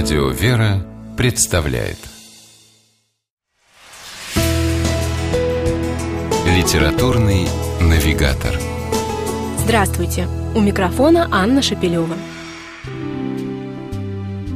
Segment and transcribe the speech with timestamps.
[0.00, 1.98] Радио «Вера» представляет
[6.46, 7.48] Литературный
[7.80, 8.54] навигатор
[9.58, 10.28] Здравствуйте!
[10.54, 12.14] У микрофона Анна Шапилева.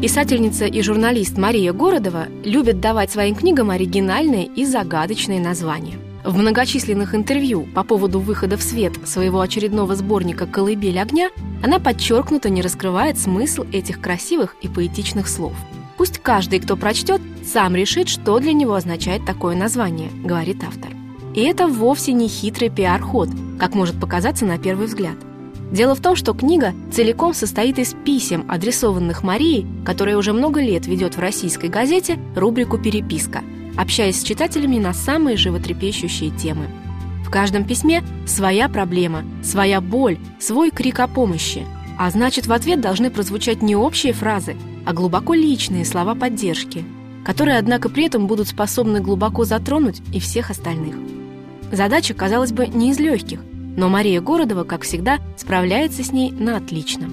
[0.00, 5.98] Писательница и журналист Мария Городова любит давать своим книгам оригинальные и загадочные названия.
[6.24, 11.30] В многочисленных интервью по поводу выхода в свет своего очередного сборника «Колыбель огня»
[11.64, 15.54] она подчеркнуто не раскрывает смысл этих красивых и поэтичных слов.
[15.96, 20.92] Пусть каждый, кто прочтет, сам решит, что для него означает такое название, говорит автор.
[21.34, 25.16] И это вовсе не хитрый пиар-ход, как может показаться на первый взгляд.
[25.72, 30.86] Дело в том, что книга целиком состоит из писем, адресованных Марии, которая уже много лет
[30.86, 33.42] ведет в российской газете рубрику «Переписка»,
[33.76, 36.66] общаясь с читателями на самые животрепещущие темы.
[37.24, 41.66] В каждом письме своя проблема, своя боль, свой крик о помощи.
[41.98, 46.84] А значит, в ответ должны прозвучать не общие фразы, а глубоко личные слова поддержки,
[47.24, 50.96] которые, однако, при этом будут способны глубоко затронуть и всех остальных.
[51.70, 53.40] Задача, казалось бы, не из легких,
[53.76, 57.08] но Мария Городова, как всегда, справляется с ней на отлично.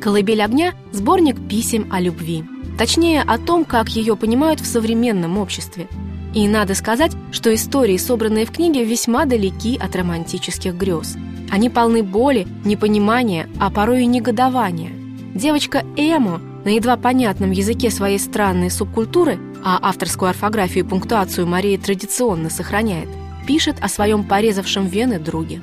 [0.00, 2.44] «Колыбель огня»– сборник писем о любви.
[2.78, 5.88] Точнее, о том, как ее понимают в современном обществе.
[6.34, 11.16] И надо сказать, что истории, собранные в книге, весьма далеки от романтических грез.
[11.50, 14.92] Они полны боли, непонимания, а порой и негодования.
[15.34, 21.78] Девочка Эмо на едва понятном языке своей странной субкультуры, а авторскую орфографию и пунктуацию Мария
[21.78, 23.08] традиционно сохраняет,
[23.46, 25.60] пишет о своем порезавшем вены друге.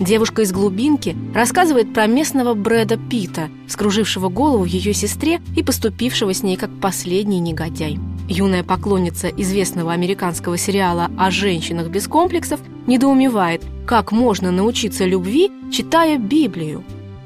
[0.00, 6.42] Девушка из глубинки рассказывает про местного Брэда Питта, скружившего голову ее сестре и поступившего с
[6.42, 8.00] ней как последний негодяй.
[8.28, 16.18] Юная поклонница известного американского сериала о женщинах без комплексов недоумевает, как можно научиться любви, читая
[16.18, 16.82] Библию.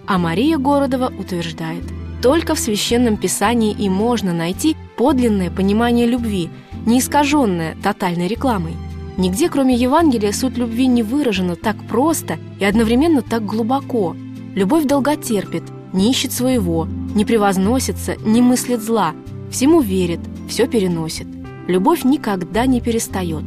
[0.07, 1.85] А Мария Городова утверждает,
[2.21, 6.51] только в Священном Писании и можно найти подлинное понимание любви,
[6.85, 8.75] не искаженное тотальной рекламой.
[9.19, 14.15] Нигде, кроме Евангелия, суть любви не выражена так просто и одновременно так глубоко.
[14.55, 16.87] Любовь долготерпит, не ищет своего,
[17.17, 19.15] не превозносится, не мыслит зла,
[19.51, 21.27] всему верит, все переносит.
[21.67, 23.43] Любовь никогда не перестает.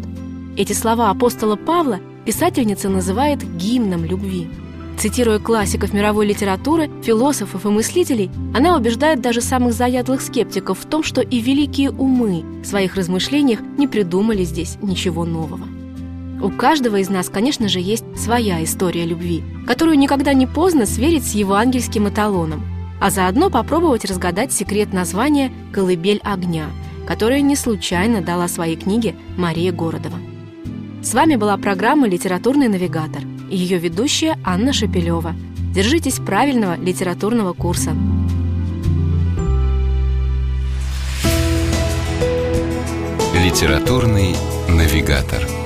[0.57, 4.49] Эти слова апостола Павла писательница называет гимном любви.
[5.01, 11.01] Цитируя классиков мировой литературы, философов и мыслителей, она убеждает даже самых заядлых скептиков в том,
[11.01, 15.67] что и великие умы в своих размышлениях не придумали здесь ничего нового.
[16.39, 21.25] У каждого из нас, конечно же, есть своя история любви, которую никогда не поздно сверить
[21.25, 22.63] с евангельским эталоном,
[23.01, 26.67] а заодно попробовать разгадать секрет названия «Колыбель огня»,
[27.07, 30.19] которое не случайно дала своей книге Мария Городова.
[31.01, 35.35] С вами была программа «Литературный навигатор» и ее ведущая Анна Шапилева.
[35.73, 37.91] Держитесь правильного литературного курса.
[43.35, 44.35] Литературный
[44.69, 45.60] навигатор.